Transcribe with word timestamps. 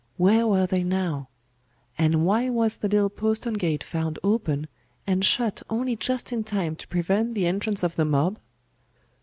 Where 0.17 0.47
were 0.47 0.65
they 0.65 0.81
now? 0.83 1.29
And 1.95 2.25
why 2.25 2.49
was 2.49 2.77
the 2.77 2.89
little 2.89 3.11
postern 3.11 3.53
gate 3.53 3.83
found 3.83 4.17
open, 4.23 4.67
and 5.05 5.23
shut 5.23 5.61
only 5.69 5.95
just 5.95 6.33
in 6.33 6.43
time 6.43 6.75
to 6.77 6.87
prevent 6.87 7.35
the 7.35 7.45
entrance 7.45 7.83
of 7.83 7.97
the 7.97 8.05
mob? 8.05 8.39